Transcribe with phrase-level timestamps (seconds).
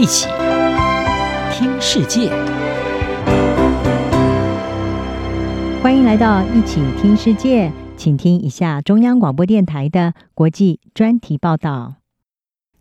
[0.00, 0.28] 一起
[1.52, 2.30] 听世界，
[5.82, 11.96] 欢迎来到一起听世界，请听一下中央广播电台的国际专题报道。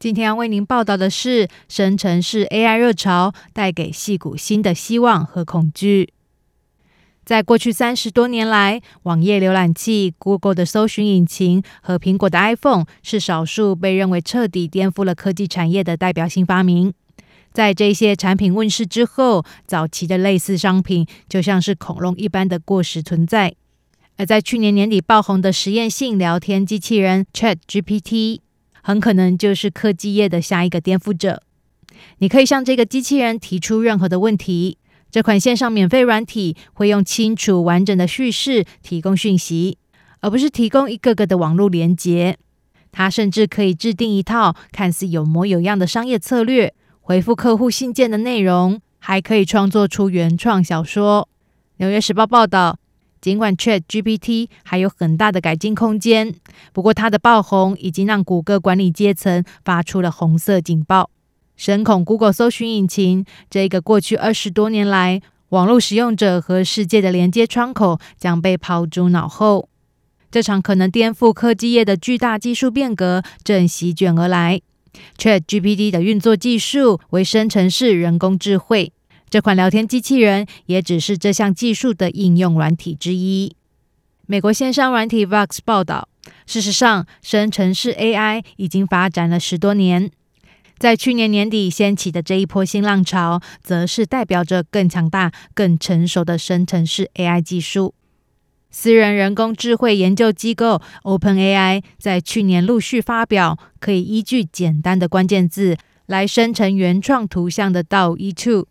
[0.00, 6.12] 今天要为您报道的是，生成式 AI 热潮带给戏骨新的希望和恐惧。
[7.24, 16.92] 在过去三十多年来，网页浏览器、Google 的搜寻引擎和苹果的 iPhone 是少数被认为彻底颠覆了科技产业的代表性发明。
[17.54, 23.54] 在这些产品问世之后，早期的类似商品就像是恐龙一般的过时存在。
[24.16, 28.40] 而在去年年底爆红的实验性聊天机器人 ChatGPT，
[28.82, 31.42] 很可能就是科技业的下一个颠覆者。
[32.18, 34.78] 你可以向这个机器人提出任何的问题。
[35.12, 39.78] 这款线上免费软体会用清楚完整的叙事提供讯息，
[40.22, 42.36] 而不是提供一个个的网络连接。
[42.90, 46.74] 它甚至可以制定一套看似有模有样的商业策略，
[47.06, 51.28] 回复客户信件的内容，还可以创作出原创小说。
[51.76, 52.78] 纽约时报报道，
[53.20, 56.34] 尽管 ChatGPT 还有很大的改进空间，
[56.72, 61.10] 不过它的爆红已经让谷歌管理阶层发出了红色警报。
[61.56, 69.68] 深恐 Google 搜寻引擎这个过去二十多年来网络使用者和世界的连接窗口将被抛诸脑后。
[70.30, 74.62] 这场可能颠覆科技业的巨大技术变革正席卷而来。
[75.16, 78.92] ChatGPT 的运作技术为生成式人工智慧，
[79.28, 83.54] 这款聊天机器人也只是这项技术的应用软体之一。
[84.26, 86.08] 美国线上软体 Vox 报道，
[86.46, 90.10] 事实上，生成式 AI 已经发展了十多年。
[90.78, 97.94] 在去年年底掀起的这一波新浪潮，则是代表着更强大、更成熟的生成式 AI 技术。
[98.76, 105.76] 私人人工智慧研究机构 OpenAI 在去年陆续发表可以依据简单的关键字
[106.06, 108.66] 来生成原创图像的 DALL-E 2，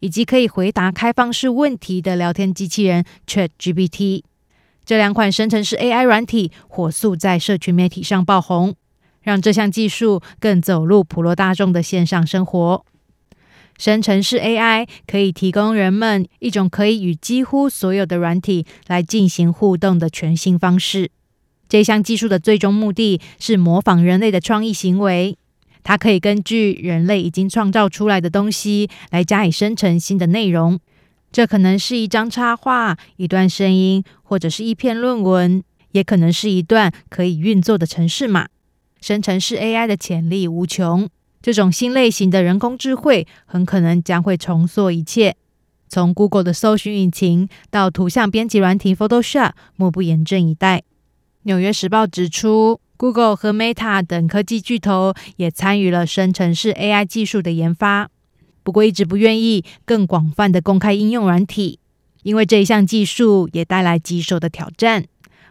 [0.00, 4.22] 以及可以回答开放式问题的聊天机器人 ChatGPT。
[4.84, 8.76] 这两款生成式 AI 软体火速在社群媒体上爆红。
[9.22, 12.84] 让这项技术更走入普罗大众的线上生活。
[13.78, 21.10] 生成式 AI 可以提供人们一种可以与几乎所有的软体来进行互动的全新方式。
[21.68, 25.38] 这项技术的最终目的是模仿人类的创意行为。
[25.84, 30.80] 它可以根据人类已经创造出来的东西来加以生成新的内容。
[31.30, 35.62] 这可能是一张插画、一段声音，或者是一篇论文，
[35.92, 38.48] 也可能是一段可以运作的程式码。
[39.00, 41.08] 生成式 AI 的潜力无穷，
[41.40, 45.36] 这种新类型的人工智慧很可能将会重塑一切，
[45.88, 50.82] 从 Google 的搜寻引擎到图像编辑软体 Photoshop，莫不严阵以待。
[51.42, 58.10] 纽约时报指出，Google 和 Meta 等科技巨头也参与了生成式 AI 技术的研发，
[58.62, 61.78] 不过一直不愿意更广泛的公开应用软体，
[62.24, 65.04] 因为这一项技术也带来棘手的挑战。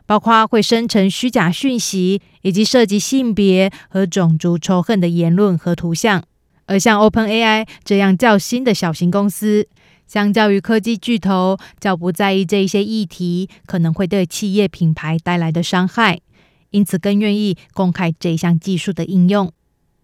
[0.08, 6.24] 包括会生成虚假讯息，以及涉及性别和种族仇恨的言论和图像。
[6.66, 9.68] 而像 OpenAI 这样较新的小型公司，
[10.08, 16.20] 相较于科技巨头，较不在意这一些议题可能会对企业品牌带来的伤害，
[16.72, 19.52] 因此更愿意公开这一项技术的应用。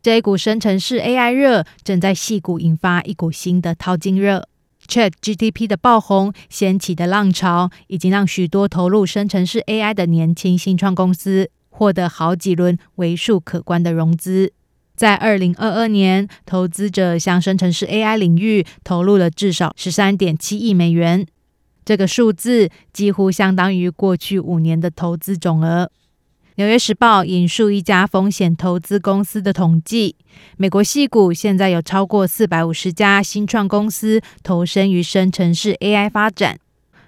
[0.01, 4.49] 这一股生成式 AI 热正在细谷引发一股新的淘金热。
[4.87, 14.53] Chat GTP 的爆红掀起的浪潮，已经让许多投入生成式 AI 的年轻新创公司获得好几轮为数可观的融资。
[14.95, 21.25] 在二零二二年，投资者向生成式 AI 领域投入了至少十三点七亿美元，
[21.83, 25.89] 这个数字几乎相当于过去五年的投资总额。
[26.55, 30.15] 纽约时报引述一家风险投资公司的统计，
[30.55, 36.59] 美国矽谷现在有超过四百五十家新创公司投身于生成式 AI 发展。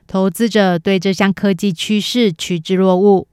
[0.07, 3.28] 投资者对这项科技趋势趋之若鹜，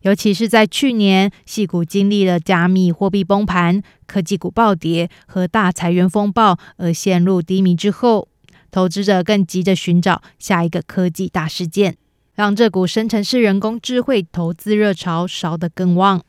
[0.00, 8.28] 尤其是在去年矽谷经历了加密货币崩盘、科技股暴跌和大裁员风暴而陷入低迷之后，
[8.70, 11.98] 投资者更急着寻找下一个科技大事件。
[12.40, 16.22] 让这股生成式人工智慧投资热潮烧得更旺。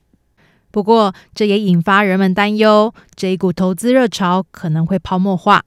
[0.70, 5.64] 不过，这也引发人们担忧，这一股投资热潮可能会泡沫化。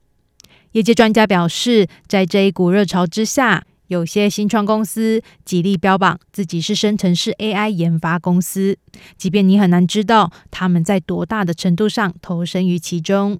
[0.73, 8.77] 业界专家表示，在这一股热潮之下，有些新创公司极力标榜自己是生成式 AI 研发公司，
[9.17, 13.39] 即便你很难知道他们在多大的程度上投身于其中。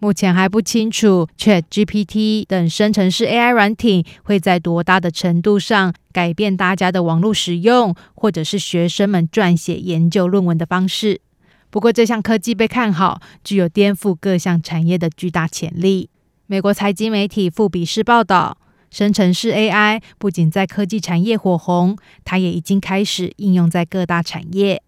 [0.00, 11.20] 目前还不清楚，ChatGPT 等生成式 AI 软体会在多大的程度上改变大家的网络使用，或者是学生们撰写研究论文的方式。
[11.70, 16.08] 不过，这项科技被看好，具有颠覆各项产业的巨大潜力。
[16.46, 18.56] 美国财经媒体富比士报道，
[18.90, 24.80] 生成式 AI 不仅在科技产业火红，它也已经开始应用在各大产业。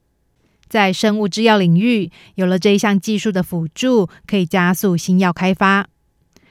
[0.70, 5.88] 在生物制药领域，有了这一项技术的辅助，可以加速新药开发。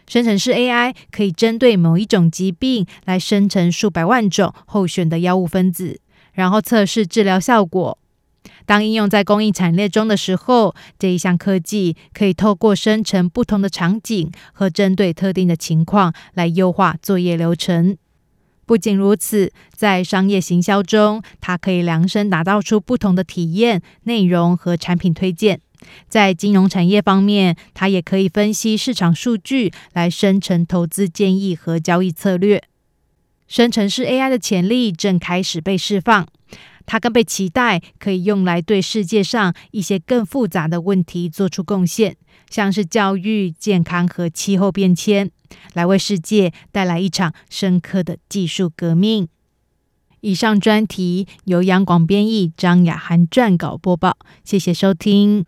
[0.05, 6.01] 生成式 AI 可以针对某一种疾病来生成数百万种候选的药物分子，
[6.33, 7.97] 然后测试治疗效果。
[8.65, 17.97] 当应用在工艺产业中的时候，这一项科技可以透过生成不同的场景和针对特定的情况来优化作业流程。
[18.69, 25.59] 不仅如此，在商业行销中，它可以量身打造出不同的体验、内容和产品推荐。
[26.07, 32.61] 在金融产业方面，它也可以分析市场数据来生成投资建议和交易策略。
[33.47, 36.27] 生成式 AI 的潜力正开始被释放。
[36.91, 42.17] 它更被期待可以用来对世界上一些更复杂的问题做出贡献，
[42.49, 45.29] 像是教育、健康和气候变迁，
[45.73, 49.27] 来为世界带来一场深刻的技术革命。
[50.21, 55.45] 以上专题由杨广编译，张雅涵撰稿播报，谢谢收听。